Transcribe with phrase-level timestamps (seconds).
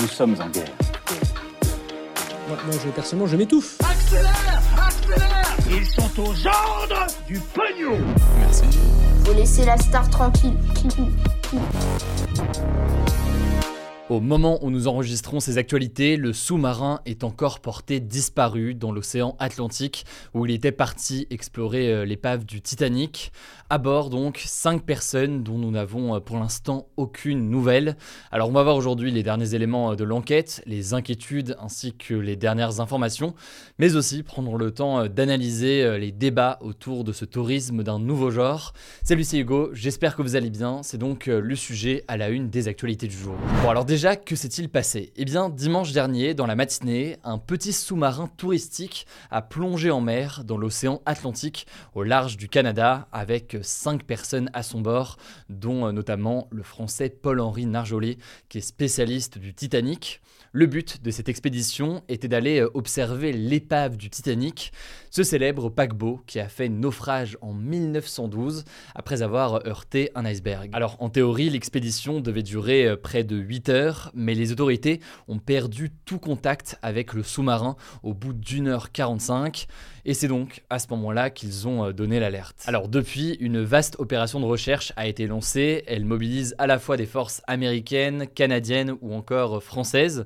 [0.00, 0.64] Nous sommes en guerre.
[2.48, 3.76] Moi, moi, je, personnellement, je m'étouffe.
[3.80, 7.98] Accélère Accélère Ils sont aux ordres du pognon
[9.24, 10.56] Faut laisser la star tranquille.
[14.10, 19.36] Au moment où nous enregistrons ces actualités, le sous-marin est encore porté disparu dans l'océan
[19.38, 23.30] Atlantique où il était parti explorer euh, l'épave du Titanic.
[23.68, 27.96] À bord donc, cinq personnes dont nous n'avons euh, pour l'instant aucune nouvelle.
[28.32, 32.14] Alors on va voir aujourd'hui les derniers éléments euh, de l'enquête, les inquiétudes ainsi que
[32.14, 33.36] les dernières informations,
[33.78, 38.72] mais aussi prendre le temps d'analyser les débats autour de ce tourisme d'un nouveau genre.
[39.04, 42.50] Salut c'est Hugo, j'espère que vous allez bien, c'est donc le sujet à la une
[42.50, 43.36] des actualités du jour.
[43.62, 45.12] Bon alors déjà, que s'est-il passé?
[45.16, 50.42] Eh bien, dimanche dernier, dans la matinée, un petit sous-marin touristique a plongé en mer
[50.44, 55.18] dans l'océan Atlantique au large du Canada avec cinq personnes à son bord,
[55.50, 58.16] dont euh, notamment le français Paul-Henri Narjolet,
[58.48, 60.22] qui est spécialiste du Titanic.
[60.52, 64.72] Le but de cette expédition était d'aller euh, observer l'épave du Titanic,
[65.10, 68.64] ce célèbre paquebot qui a fait naufrage en 1912
[68.96, 70.70] après avoir heurté un iceberg.
[70.72, 75.38] Alors en théorie, l'expédition devait durer euh, près de 8 heures, mais les autorités ont
[75.38, 79.66] perdu tout contact avec le sous-marin au bout d'une heure 45.
[80.04, 82.62] Et c'est donc à ce moment-là qu'ils ont euh, donné l'alerte.
[82.66, 85.84] Alors depuis, une vaste opération de recherche a été lancée.
[85.86, 90.24] Elle mobilise à la fois des forces américaines, canadiennes ou encore françaises.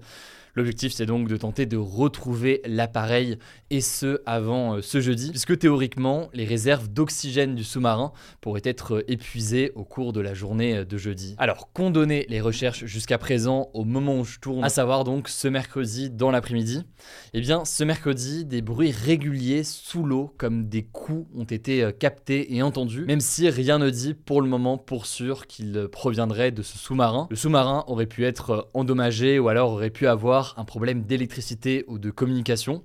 [0.57, 3.39] L'objectif, c'est donc de tenter de retrouver l'appareil,
[3.71, 8.99] et ce, avant euh, ce jeudi, puisque théoriquement, les réserves d'oxygène du sous-marin pourraient être
[8.99, 11.35] euh, épuisées au cours de la journée euh, de jeudi.
[11.39, 15.29] Alors, qu'ont donné les recherches jusqu'à présent au moment où je tourne, à savoir donc
[15.29, 16.85] ce mercredi dans l'après-midi?
[17.33, 22.55] Eh bien, ce mercredi, des bruits réguliers sous l'eau, comme des coups, ont été captés
[22.55, 26.63] et entendus, même si rien ne dit pour le moment pour sûr qu'ils proviendraient de
[26.63, 27.27] ce sous-marin.
[27.29, 31.99] Le sous-marin aurait pu être endommagé ou alors aurait pu avoir un problème d'électricité ou
[31.99, 32.83] de communication.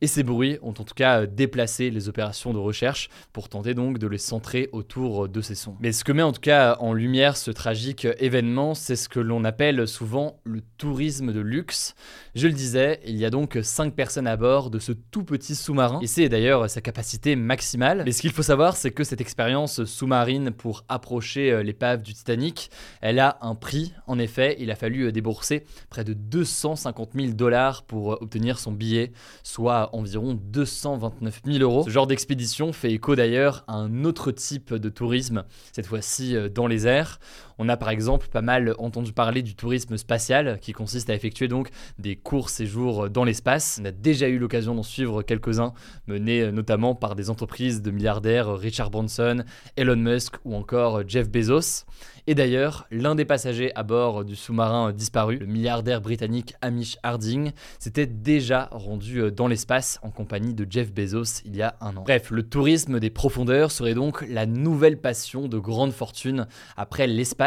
[0.00, 3.74] Et ces bruits ont en tout cas euh, déplacé les opérations de recherche pour tenter
[3.74, 5.76] donc de les centrer autour euh, de ces sons.
[5.80, 9.20] Mais ce que met en tout cas en lumière ce tragique événement, c'est ce que
[9.20, 11.94] l'on appelle souvent le tourisme de luxe.
[12.34, 15.54] Je le disais, il y a donc 5 personnes à bord de ce tout petit
[15.54, 18.02] sous-marin, et c'est d'ailleurs sa capacité maximale.
[18.04, 22.14] Mais ce qu'il faut savoir, c'est que cette expérience sous-marine pour approcher euh, l'épave du
[22.14, 23.94] Titanic, elle a un prix.
[24.06, 29.12] En effet, il a fallu débourser près de 250 000 dollars pour obtenir son billet,
[29.42, 31.84] soit environ 229 000 euros.
[31.84, 36.48] Ce genre d'expédition fait écho d'ailleurs à un autre type de tourisme, cette fois-ci euh,
[36.48, 37.18] dans les airs.
[37.58, 41.48] On a par exemple pas mal entendu parler du tourisme spatial qui consiste à effectuer
[41.48, 43.78] donc des courts séjours dans l'espace.
[43.80, 45.72] On a déjà eu l'occasion d'en suivre quelques-uns,
[46.06, 49.44] menés notamment par des entreprises de milliardaires Richard Branson,
[49.76, 51.84] Elon Musk ou encore Jeff Bezos.
[52.26, 57.52] Et d'ailleurs, l'un des passagers à bord du sous-marin disparu, le milliardaire britannique Hamish Harding,
[57.78, 62.02] s'était déjà rendu dans l'espace en compagnie de Jeff Bezos il y a un an.
[62.02, 67.43] Bref, le tourisme des profondeurs serait donc la nouvelle passion de grande fortune après l'espace,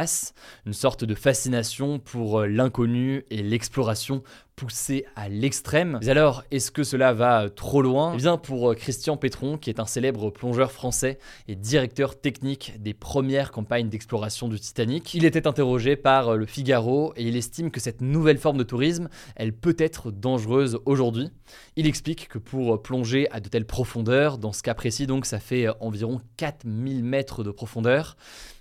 [0.66, 4.24] une sorte de fascination pour euh, l'inconnu et l'exploration
[4.58, 6.00] poussé à l'extrême.
[6.02, 8.14] Mais alors, est-ce que cela va trop loin?
[8.16, 12.74] Eh bien, pour euh, Christian Pétron, qui est un célèbre plongeur français et directeur technique
[12.80, 17.38] des premières campagnes d'exploration du Titanic, il était interrogé par euh, le Figaro et il
[17.38, 21.30] estime que cette nouvelle forme de tourisme, elle peut être dangereuse aujourd'hui.
[21.76, 25.28] Il explique que pour euh, plonger à de telles profondeurs, dans ce cas précis donc,
[25.28, 28.18] ça fait environ 4000 mètres de profondeur,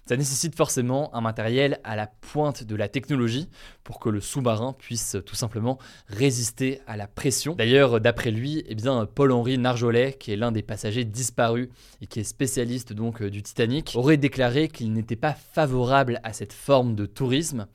[0.09, 3.49] ça nécessite forcément un matériel à la pointe de la technologie
[3.83, 5.79] pour que le sous-marin puisse tout simplement
[6.09, 7.55] résister à la pression.
[7.55, 11.69] D'ailleurs, d'après lui, eh bien, Paul-Henri Narjolet, qui est l'un des passagers disparus
[12.01, 16.53] et qui est spécialiste donc du Titanic, aurait déclaré qu'il n'était pas favorable à cette
[16.53, 17.67] forme de tourisme.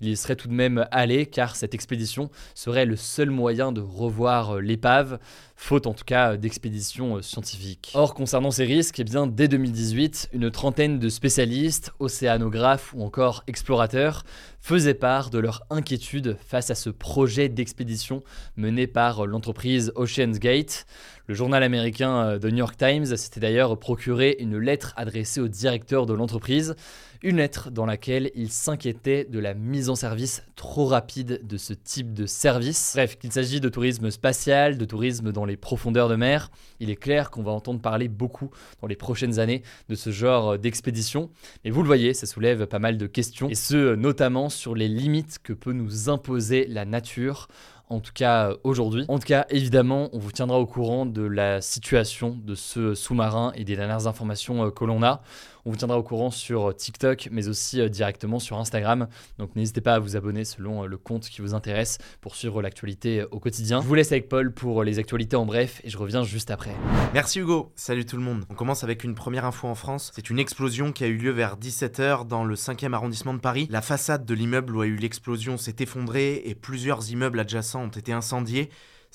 [0.00, 4.60] Il serait tout de même allé car cette expédition serait le seul moyen de revoir
[4.60, 5.18] l'épave,
[5.56, 7.92] faute en tout cas d'expéditions scientifiques.
[7.94, 13.42] Or, concernant ces risques, eh bien, dès 2018, une trentaine de spécialistes océanographes ou encore
[13.46, 14.24] explorateurs
[14.60, 18.22] faisaient part de leur inquiétude face à ce projet d'expédition
[18.56, 20.86] mené par l'entreprise Ocean's Gate.
[21.28, 26.06] Le journal américain The New York Times s'était d'ailleurs procuré une lettre adressée au directeur
[26.06, 26.74] de l'entreprise,
[27.22, 31.74] une lettre dans laquelle il s'inquiétait de la mise en service trop rapide de ce
[31.74, 32.92] type de service.
[32.94, 36.96] Bref, qu'il s'agit de tourisme spatial, de tourisme dans les profondeurs de mer, il est
[36.96, 38.48] clair qu'on va entendre parler beaucoup
[38.80, 41.28] dans les prochaines années de ce genre d'expédition.
[41.62, 44.88] Mais vous le voyez, ça soulève pas mal de questions, et ce notamment sur les
[44.88, 47.48] limites que peut nous imposer la nature
[47.90, 49.04] en tout cas aujourd'hui.
[49.08, 53.52] En tout cas, évidemment, on vous tiendra au courant de la situation de ce sous-marin
[53.54, 55.22] et des dernières informations euh, que l'on a.
[55.68, 59.06] On vous tiendra au courant sur TikTok, mais aussi euh, directement sur Instagram.
[59.36, 62.62] Donc n'hésitez pas à vous abonner selon euh, le compte qui vous intéresse pour suivre
[62.62, 63.82] l'actualité euh, au quotidien.
[63.82, 66.74] Je vous laisse avec Paul pour les actualités en bref et je reviens juste après.
[67.12, 68.46] Merci Hugo, salut tout le monde.
[68.48, 70.10] On commence avec une première info en France.
[70.14, 73.68] C'est une explosion qui a eu lieu vers 17h dans le 5e arrondissement de Paris.
[73.70, 77.88] La façade de l'immeuble où a eu l'explosion s'est effondrée et plusieurs immeubles adjacents ont
[77.88, 78.70] été incendiés.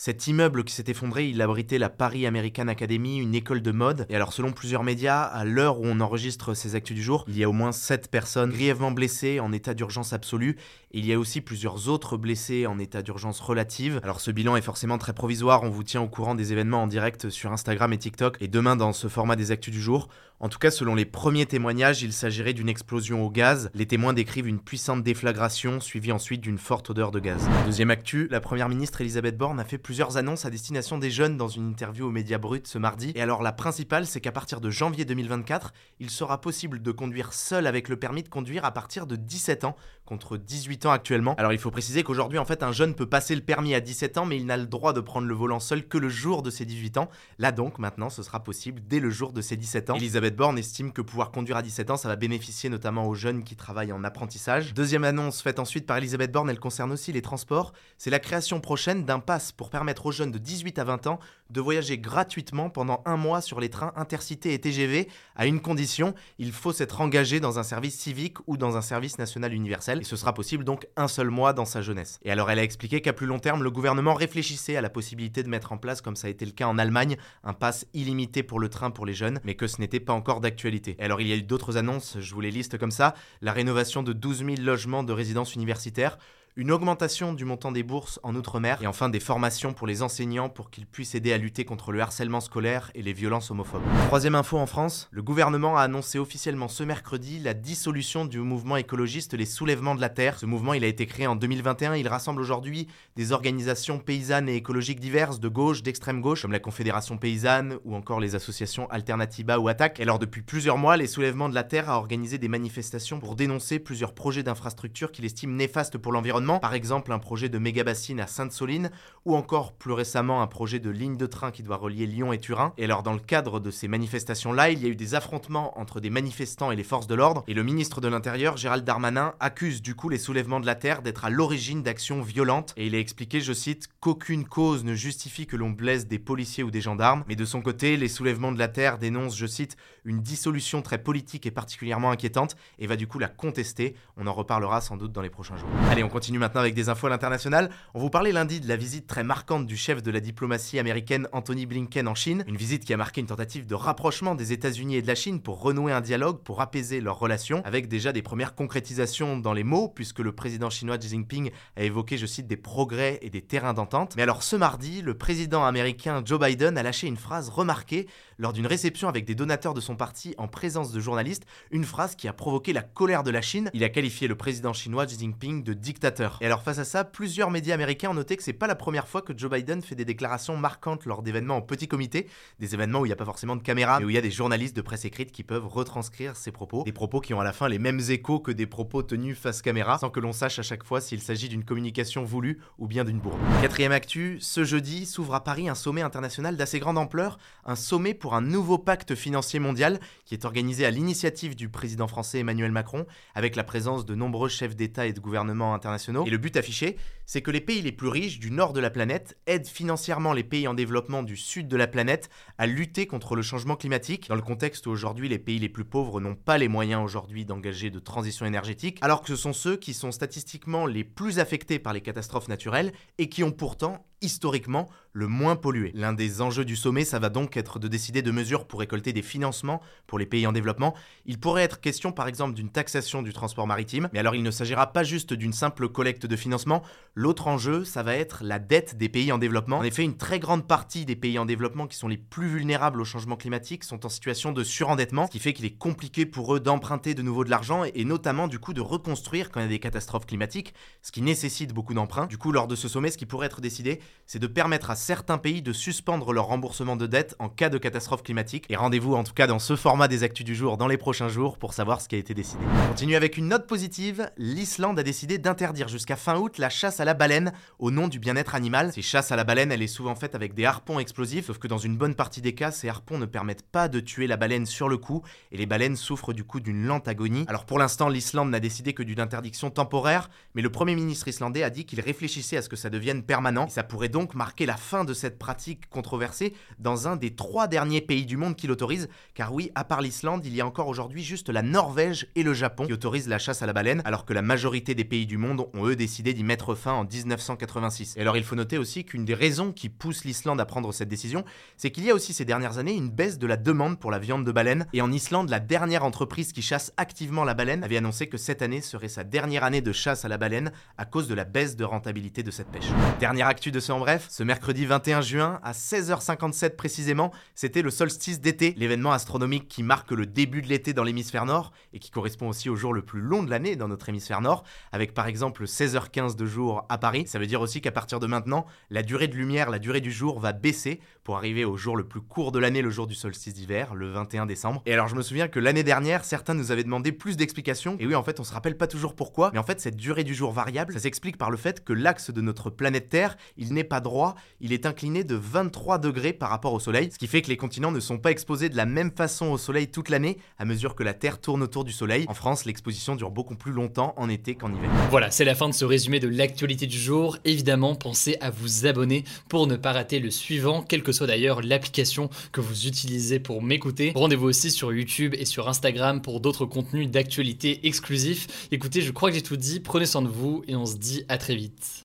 [0.05, 4.05] Cet immeuble qui s'est effondré, il abritait la Paris American Academy, une école de mode.
[4.09, 7.37] Et alors, selon plusieurs médias, à l'heure où on enregistre ces actus du jour, il
[7.37, 10.57] y a au moins 7 personnes grièvement blessées en état d'urgence absolue.
[10.91, 14.01] Et il y a aussi plusieurs autres blessés en état d'urgence relative.
[14.03, 15.63] Alors, ce bilan est forcément très provisoire.
[15.63, 18.35] On vous tient au courant des événements en direct sur Instagram et TikTok.
[18.41, 20.09] Et demain, dans ce format des actus du jour,
[20.41, 23.71] en tout cas, selon les premiers témoignages, il s'agirait d'une explosion au gaz.
[23.73, 27.47] Les témoins décrivent une puissante déflagration, suivie ensuite d'une forte odeur de gaz.
[27.65, 31.37] Deuxième actu, la première ministre Elisabeth Borne a fait plusieurs annonces à destination des jeunes
[31.37, 33.11] dans une interview aux médias bruts ce mardi.
[33.13, 37.31] Et alors, la principale, c'est qu'à partir de janvier 2024, il sera possible de conduire
[37.31, 41.35] seul avec le permis de conduire à partir de 17 ans, contre 18 ans actuellement.
[41.35, 44.17] Alors, il faut préciser qu'aujourd'hui, en fait, un jeune peut passer le permis à 17
[44.17, 46.49] ans, mais il n'a le droit de prendre le volant seul que le jour de
[46.49, 47.07] ses 18 ans.
[47.37, 49.95] Là donc, maintenant, ce sera possible dès le jour de ses 17 ans.
[49.95, 53.43] Elisabeth Borne estime que pouvoir conduire à 17 ans, ça va bénéficier notamment aux jeunes
[53.43, 54.73] qui travaillent en apprentissage.
[54.73, 57.73] Deuxième annonce faite ensuite par Elisabeth Borne, elle concerne aussi les transports.
[57.99, 61.19] C'est la création prochaine d'un pass pour permettre aux jeunes de 18 à 20 ans
[61.49, 66.13] de voyager gratuitement pendant un mois sur les trains intercités et TGV à une condition,
[66.37, 70.01] il faut s'être engagé dans un service civique ou dans un service national universel.
[70.01, 72.19] Et ce sera possible donc un seul mois dans sa jeunesse.
[72.21, 75.41] Et alors elle a expliqué qu'à plus long terme, le gouvernement réfléchissait à la possibilité
[75.41, 78.43] de mettre en place, comme ça a été le cas en Allemagne, un pass illimité
[78.43, 80.95] pour le train pour les jeunes, mais que ce n'était pas encore d'actualité.
[80.99, 84.03] Alors il y a eu d'autres annonces, je vous les liste comme ça, la rénovation
[84.03, 86.19] de 12 000 logements de résidence universitaires,
[86.55, 90.49] une augmentation du montant des bourses en Outre-mer et enfin des formations pour les enseignants
[90.49, 93.81] pour qu'ils puissent aider à lutter contre le harcèlement scolaire et les violences homophobes.
[94.05, 98.77] Troisième info en France, le gouvernement a annoncé officiellement ce mercredi la dissolution du mouvement
[98.77, 100.37] écologiste Les Soulèvements de la Terre.
[100.37, 104.55] Ce mouvement, il a été créé en 2021, il rassemble aujourd'hui des organisations paysannes et
[104.55, 109.57] écologiques diverses de gauche, d'extrême gauche, comme la Confédération paysanne ou encore les associations Alternativa
[109.57, 109.99] ou Attaque.
[109.99, 113.35] Et alors depuis plusieurs mois, Les Soulèvements de la Terre a organisé des manifestations pour
[113.35, 118.19] dénoncer plusieurs projets d'infrastructures qu'il estime néfastes pour l'environnement par exemple un projet de méga-bassine
[118.19, 118.91] à Sainte-Soline,
[119.25, 122.39] ou encore plus récemment un projet de ligne de train qui doit relier Lyon et
[122.39, 122.73] Turin.
[122.77, 125.99] Et alors dans le cadre de ces manifestations-là, il y a eu des affrontements entre
[125.99, 129.81] des manifestants et les forces de l'ordre, et le ministre de l'Intérieur, Gérald Darmanin, accuse
[129.81, 132.99] du coup les soulèvements de la Terre d'être à l'origine d'actions violentes, et il a
[132.99, 137.23] expliqué, je cite, qu'aucune cause ne justifie que l'on blesse des policiers ou des gendarmes,
[137.27, 140.97] mais de son côté, les soulèvements de la Terre dénoncent, je cite, une dissolution très
[140.97, 143.95] politique et particulièrement inquiétante, et va du coup la contester.
[144.17, 145.69] On en reparlera sans doute dans les prochains jours.
[145.89, 147.69] Allez, on continue maintenant avec des infos à l'international.
[147.93, 151.27] On vous parlait lundi de la visite très marquante du chef de la diplomatie américaine
[151.31, 152.43] Anthony Blinken en Chine.
[152.47, 155.41] Une visite qui a marqué une tentative de rapprochement des États-Unis et de la Chine
[155.41, 159.63] pour renouer un dialogue, pour apaiser leurs relations, avec déjà des premières concrétisations dans les
[159.63, 163.41] mots, puisque le président chinois Xi Jinping a évoqué, je cite, des progrès et des
[163.41, 164.15] terrains d'entente.
[164.15, 168.53] Mais alors ce mardi, le président américain Joe Biden a lâché une phrase remarquée lors
[168.53, 172.27] d'une réception avec des donateurs de son parti en présence de journalistes, une phrase qui
[172.27, 173.69] a provoqué la colère de la Chine.
[173.73, 176.37] Il a qualifié le président chinois Xi Jinping de dictateur.
[176.41, 179.07] Et alors face à ça, plusieurs médias américains ont noté que c'est pas la première
[179.07, 182.27] fois que Joe Biden fait des déclarations marquantes lors d'événements en petit comité,
[182.59, 184.21] des événements où il n'y a pas forcément de caméra, mais où il y a
[184.21, 187.43] des journalistes de presse écrite qui peuvent retranscrire ses propos, des propos qui ont à
[187.43, 190.59] la fin les mêmes échos que des propos tenus face caméra, sans que l'on sache
[190.59, 193.39] à chaque fois s'il s'agit d'une communication voulue ou bien d'une bourde.
[193.61, 198.13] Quatrième actu, ce jeudi s'ouvre à Paris un sommet international d'assez grande ampleur, un sommet
[198.23, 202.71] pour un nouveau pacte financier mondial qui est organisé à l'initiative du président français Emmanuel
[202.71, 206.23] Macron, avec la présence de nombreux chefs d'État et de gouvernements internationaux.
[206.25, 208.89] Et le but affiché, c'est que les pays les plus riches du nord de la
[208.89, 213.35] planète aident financièrement les pays en développement du sud de la planète à lutter contre
[213.35, 216.57] le changement climatique, dans le contexte où aujourd'hui les pays les plus pauvres n'ont pas
[216.57, 220.85] les moyens aujourd'hui d'engager de transition énergétique, alors que ce sont ceux qui sont statistiquement
[220.85, 225.91] les plus affectés par les catastrophes naturelles et qui ont pourtant historiquement le moins pollué.
[225.93, 229.13] L'un des enjeux du sommet, ça va donc être de décider de mesures pour récolter
[229.13, 230.95] des financements pour les pays en développement.
[231.25, 234.51] Il pourrait être question par exemple d'une taxation du transport maritime, mais alors il ne
[234.51, 236.81] s'agira pas juste d'une simple collecte de financement.
[237.13, 239.77] L'autre enjeu, ça va être la dette des pays en développement.
[239.77, 242.99] En effet, une très grande partie des pays en développement qui sont les plus vulnérables
[242.99, 246.55] au changement climatique sont en situation de surendettement, ce qui fait qu'il est compliqué pour
[246.55, 249.65] eux d'emprunter de nouveau de l'argent et notamment du coup de reconstruire quand il y
[249.67, 252.25] a des catastrophes climatiques, ce qui nécessite beaucoup d'emprunts.
[252.25, 254.95] Du coup, lors de ce sommet, ce qui pourrait être décidé, c'est de permettre à
[255.03, 258.65] certains pays de suspendre leur remboursement de dette en cas de catastrophe climatique.
[258.69, 261.27] Et rendez-vous en tout cas dans ce format des actus du jour dans les prochains
[261.27, 262.63] jours pour savoir ce qui a été décidé.
[262.85, 267.01] On continue avec une note positive, l'Islande a décidé d'interdire jusqu'à fin août la chasse
[267.01, 268.93] à la baleine au nom du bien-être animal.
[268.93, 271.67] Ces chasses à la baleine, elle est souvent faite avec des harpons explosifs, sauf que
[271.67, 274.65] dans une bonne partie des cas, ces harpons ne permettent pas de tuer la baleine
[274.65, 277.43] sur le coup et les baleines souffrent du coup d'une lente agonie.
[277.49, 281.63] Alors pour l'instant, l'Islande n'a décidé que d'une interdiction temporaire, mais le Premier ministre islandais
[281.63, 283.67] a dit qu'il réfléchissait à ce que ça devienne permanent.
[283.67, 288.01] Ça pourrait donc marquer la fin de cette pratique controversée dans un des trois derniers
[288.01, 291.23] pays du monde qui l'autorisent, car oui, à part l'Islande, il y a encore aujourd'hui
[291.23, 294.33] juste la Norvège et le Japon qui autorisent la chasse à la baleine, alors que
[294.33, 298.15] la majorité des pays du monde ont eux décidé d'y mettre fin en 1986.
[298.17, 301.09] Et alors il faut noter aussi qu'une des raisons qui pousse l'Islande à prendre cette
[301.09, 301.43] décision,
[301.77, 304.19] c'est qu'il y a aussi ces dernières années une baisse de la demande pour la
[304.19, 304.85] viande de baleine.
[304.93, 308.61] Et en Islande, la dernière entreprise qui chasse activement la baleine avait annoncé que cette
[308.61, 311.75] année serait sa dernière année de chasse à la baleine à cause de la baisse
[311.75, 312.89] de rentabilité de cette pêche.
[313.19, 317.91] Dernière actu de ce en bref, ce mercredi 21 juin à 16h57 précisément, c'était le
[317.91, 322.11] solstice d'été, l'événement astronomique qui marque le début de l'été dans l'hémisphère nord et qui
[322.11, 325.27] correspond aussi au jour le plus long de l'année dans notre hémisphère nord, avec par
[325.27, 327.25] exemple 16h15 de jour à Paris.
[327.27, 330.11] Ça veut dire aussi qu'à partir de maintenant, la durée de lumière, la durée du
[330.11, 333.15] jour va baisser pour arriver au jour le plus court de l'année, le jour du
[333.15, 334.81] solstice d'hiver, le 21 décembre.
[334.85, 338.07] Et alors je me souviens que l'année dernière, certains nous avaient demandé plus d'explications, et
[338.07, 340.33] oui en fait on se rappelle pas toujours pourquoi, mais en fait cette durée du
[340.33, 343.83] jour variable, ça s'explique par le fait que l'axe de notre planète Terre, il n'est
[343.83, 344.35] pas droit,
[344.73, 347.91] est incliné de 23 degrés par rapport au Soleil, ce qui fait que les continents
[347.91, 351.03] ne sont pas exposés de la même façon au Soleil toute l'année, à mesure que
[351.03, 352.25] la Terre tourne autour du Soleil.
[352.27, 354.89] En France, l'exposition dure beaucoup plus longtemps en été qu'en hiver.
[355.09, 357.37] Voilà, c'est la fin de ce résumé de l'actualité du jour.
[357.45, 361.61] Évidemment, pensez à vous abonner pour ne pas rater le suivant, quelle que soit d'ailleurs
[361.61, 364.11] l'application que vous utilisez pour m'écouter.
[364.15, 368.67] Rendez-vous aussi sur YouTube et sur Instagram pour d'autres contenus d'actualité exclusifs.
[368.71, 371.23] Écoutez, je crois que j'ai tout dit, prenez soin de vous et on se dit
[371.29, 372.02] à très vite.